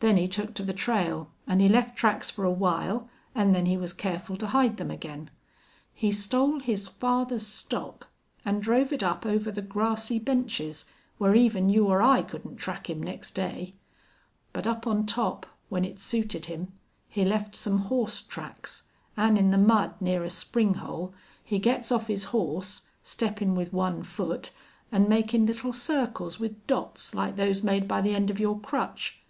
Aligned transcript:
Then 0.00 0.18
he 0.18 0.28
took 0.28 0.52
to 0.56 0.62
the 0.62 0.74
trail, 0.74 1.30
an' 1.46 1.58
he 1.60 1.70
left 1.70 1.96
tracks 1.96 2.28
for 2.28 2.44
a 2.44 2.50
while, 2.50 3.08
an' 3.34 3.52
then 3.52 3.64
he 3.64 3.78
was 3.78 3.94
careful 3.94 4.36
to 4.36 4.48
hide 4.48 4.76
them 4.76 4.90
again. 4.90 5.30
He 5.94 6.12
stole 6.12 6.60
his 6.60 6.86
father's 6.86 7.46
stock 7.46 8.08
an' 8.44 8.60
drove 8.60 8.92
it 8.92 9.02
up 9.02 9.24
over 9.24 9.50
the 9.50 9.62
grassy 9.62 10.18
benches 10.18 10.84
where 11.16 11.34
even 11.34 11.70
you 11.70 11.86
or 11.86 12.02
I 12.02 12.20
couldn't 12.20 12.56
track 12.56 12.90
him 12.90 13.02
next 13.02 13.30
day. 13.34 13.74
But 14.52 14.66
up 14.66 14.86
on 14.86 15.06
top, 15.06 15.46
when 15.70 15.86
it 15.86 15.98
suited 15.98 16.44
him, 16.44 16.74
he 17.08 17.24
left 17.24 17.56
some 17.56 17.78
horse 17.78 18.20
tracks, 18.20 18.82
an' 19.16 19.38
in 19.38 19.50
the 19.50 19.56
mud 19.56 19.94
near 19.98 20.24
a 20.24 20.28
spring 20.28 20.74
hole 20.74 21.14
he 21.42 21.58
gets 21.58 21.90
off 21.90 22.08
his 22.08 22.24
horse, 22.24 22.82
steppin' 23.02 23.54
with 23.54 23.72
one 23.72 24.02
foot 24.02 24.50
an' 24.92 25.08
makin' 25.08 25.46
little 25.46 25.72
circles 25.72 26.38
with 26.38 26.66
dots 26.66 27.14
like 27.14 27.36
those 27.36 27.62
made 27.62 27.88
by 27.88 28.02
the 28.02 28.14
end 28.14 28.28
of 28.28 28.38
your 28.38 28.60
crutch. 28.60 29.22